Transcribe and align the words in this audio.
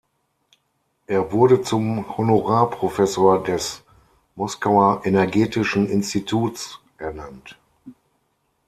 Er 1.05 1.31
wurde 1.31 1.61
zum 1.61 2.17
Honorarprofessor 2.17 3.43
des 3.43 3.83
Moskauer 4.35 5.01
Energetischen 5.05 5.85
Instituts 5.85 6.79
ernannt. 6.97 7.55